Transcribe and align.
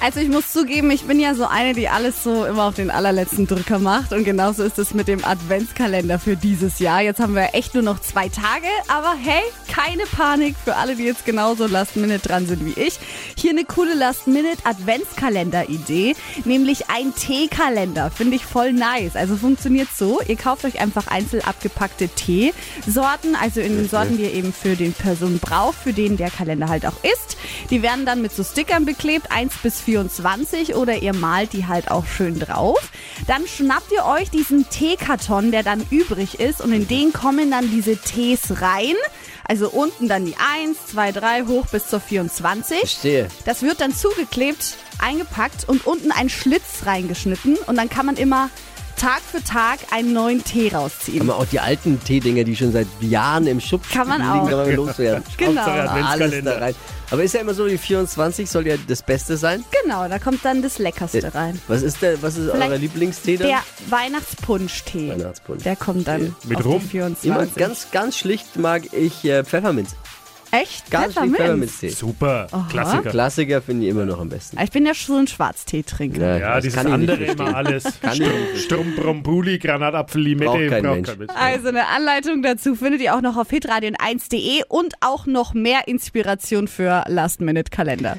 Also 0.00 0.20
ich 0.20 0.28
muss 0.28 0.52
zugeben, 0.52 0.90
ich 0.90 1.04
bin 1.04 1.20
ja 1.20 1.34
so 1.34 1.46
eine, 1.46 1.74
die 1.74 1.88
alles 1.88 2.22
so 2.22 2.44
immer 2.44 2.64
auf 2.64 2.74
den 2.74 2.90
allerletzten 2.90 3.46
Drücker 3.46 3.78
macht. 3.78 4.12
Und 4.12 4.24
genauso 4.24 4.62
ist 4.62 4.78
es 4.78 4.94
mit 4.94 5.08
dem 5.08 5.24
Adventskalender 5.24 6.18
für 6.18 6.36
dieses 6.36 6.78
Jahr. 6.78 7.00
Jetzt 7.02 7.20
haben 7.20 7.34
wir 7.34 7.54
echt 7.54 7.74
nur 7.74 7.82
noch 7.82 8.00
zwei 8.00 8.28
Tage, 8.28 8.66
aber 8.88 9.14
hey, 9.20 9.42
keine 9.68 10.04
Panik 10.04 10.56
für 10.64 10.76
alle, 10.76 10.96
die 10.96 11.04
jetzt 11.04 11.24
genauso 11.24 11.66
Last 11.66 11.96
Minute 11.96 12.28
dran 12.28 12.46
sind 12.46 12.64
wie 12.64 12.80
ich. 12.80 12.98
Hier 13.36 13.50
eine 13.50 13.64
coole 13.64 13.94
Last 13.94 14.26
Minute 14.26 14.58
Adventskalender-Idee, 14.64 16.14
nämlich 16.44 16.90
ein 16.90 17.14
Teekalender. 17.14 18.10
Finde 18.10 18.36
ich 18.36 18.44
voll 18.44 18.72
nice. 18.72 19.16
Also 19.16 19.36
funktioniert 19.36 19.88
so, 19.96 20.20
ihr 20.26 20.36
kauft 20.36 20.64
euch 20.64 20.80
einfach 20.80 21.06
einzeln 21.06 21.42
abgepackte 21.42 22.08
Teesorten, 22.08 23.34
also 23.34 23.60
in 23.60 23.76
den 23.76 23.88
Sorten, 23.88 24.16
die 24.16 24.24
ihr 24.24 24.34
eben 24.34 24.52
für 24.52 24.76
den 24.76 24.92
Person 24.92 25.38
braucht, 25.38 25.78
für 25.78 25.92
den 25.92 26.16
der 26.16 26.30
Kalender 26.30 26.68
halt 26.68 26.86
auch 26.86 27.02
ist. 27.02 27.36
Die 27.70 27.82
werden 27.82 28.06
dann 28.06 28.22
mit 28.22 28.32
so 28.32 28.44
Stickern 28.44 28.84
beklebt, 28.84 29.30
1 29.30 29.54
bis 29.62 29.71
24 29.80 30.74
oder 30.74 30.96
ihr 31.02 31.14
malt 31.14 31.52
die 31.52 31.66
halt 31.66 31.90
auch 31.90 32.06
schön 32.06 32.38
drauf. 32.38 32.90
Dann 33.26 33.46
schnappt 33.46 33.92
ihr 33.92 34.04
euch 34.04 34.30
diesen 34.30 34.68
Teekarton, 34.68 35.50
der 35.50 35.62
dann 35.62 35.86
übrig 35.90 36.40
ist 36.40 36.60
und 36.60 36.72
in 36.72 36.88
den 36.88 37.12
kommen 37.12 37.50
dann 37.50 37.70
diese 37.70 37.96
Tees 37.96 38.60
rein. 38.60 38.94
Also 39.44 39.68
unten 39.68 40.08
dann 40.08 40.24
die 40.24 40.36
1, 40.36 40.86
2, 40.92 41.12
3 41.12 41.42
hoch 41.44 41.66
bis 41.66 41.88
zur 41.88 42.00
24. 42.00 42.78
Verstehe. 42.78 43.28
Das 43.44 43.62
wird 43.62 43.80
dann 43.80 43.94
zugeklebt, 43.94 44.76
eingepackt 44.98 45.68
und 45.68 45.86
unten 45.86 46.12
ein 46.12 46.28
Schlitz 46.28 46.86
reingeschnitten 46.86 47.56
und 47.66 47.76
dann 47.76 47.88
kann 47.88 48.06
man 48.06 48.16
immer 48.16 48.50
Tag 48.96 49.20
für 49.20 49.42
Tag 49.42 49.78
einen 49.90 50.12
neuen 50.12 50.44
Tee 50.44 50.68
Kann 50.70 50.80
rausziehen. 50.82 51.26
man 51.26 51.36
auch 51.36 51.46
die 51.46 51.60
alten 51.60 52.02
Teedinger, 52.02 52.44
die 52.44 52.54
schon 52.56 52.72
seit 52.72 52.86
Jahren 53.00 53.46
im 53.46 53.60
Schub 53.60 53.82
Kann 53.90 54.08
man 54.08 54.20
liegen, 54.20 54.30
auch. 54.30 54.48
kann 54.48 54.58
man 54.58 54.74
loswerden. 54.74 55.24
Genau. 55.36 55.62
Alles 55.62 56.44
da 56.44 56.58
rein. 56.58 56.74
Aber 57.10 57.22
ist 57.24 57.34
ja 57.34 57.40
immer 57.40 57.52
so, 57.52 57.66
die 57.68 57.76
24 57.78 58.48
soll 58.48 58.66
ja 58.66 58.76
das 58.88 59.02
Beste 59.02 59.36
sein. 59.36 59.64
Genau, 59.82 60.08
da 60.08 60.18
kommt 60.18 60.44
dann 60.44 60.62
das 60.62 60.78
Leckerste 60.78 61.34
rein. 61.34 61.60
Was 61.68 61.82
ist 61.82 62.00
der, 62.00 62.22
was 62.22 62.36
ist 62.36 62.48
euer 62.48 62.54
Vielleicht 62.54 62.80
Lieblingstee 62.80 63.36
dann? 63.36 63.48
Der 63.48 63.62
Weihnachtspunsch-Tee. 63.90 65.10
Weihnachtspunsch. 65.10 65.62
Der 65.64 65.76
kommt 65.76 66.08
dann 66.08 66.34
Mit 66.44 66.58
auf 66.58 66.64
Rum? 66.64 66.80
die 66.82 66.88
24. 66.88 67.30
Immer 67.30 67.46
ganz, 67.46 67.88
ganz 67.90 68.16
schlicht 68.16 68.56
mag 68.56 68.92
ich 68.92 69.24
äh, 69.24 69.44
Pfefferminz. 69.44 69.90
Echt? 70.52 70.90
Ganz 70.90 71.14
Pfefferminz? 71.14 71.36
Pfefferminztee. 71.38 71.88
Super, 71.88 72.46
Klassiker. 72.68 73.10
Klassiker 73.10 73.62
finde 73.62 73.86
ich 73.86 73.90
immer 73.90 74.04
noch 74.04 74.20
am 74.20 74.28
besten. 74.28 74.58
Ich 74.62 74.70
bin 74.70 74.84
ja 74.84 74.94
schon 74.94 75.20
ein 75.20 75.26
Schwarztee-Trinker. 75.26 76.38
Ja, 76.38 76.54
das 76.56 76.64
dieses 76.64 76.76
kann 76.76 76.92
ich 76.92 76.96
nicht 76.98 77.10
andere 77.10 77.24
immer 77.32 77.56
alles. 77.56 77.84
Strumpbrombuli, 78.56 79.58
Granatapfel, 79.58 80.20
Limette. 80.20 81.28
Also 81.34 81.68
eine 81.68 81.88
Anleitung 81.88 82.42
dazu 82.42 82.74
findet 82.74 83.00
ihr 83.00 83.16
auch 83.16 83.22
noch 83.22 83.38
auf 83.38 83.50
hitradion1.de 83.50 84.64
und 84.68 84.94
auch 85.00 85.24
noch 85.26 85.54
mehr 85.54 85.88
Inspiration 85.88 86.68
für 86.68 87.04
Last-Minute-Kalender. 87.08 88.18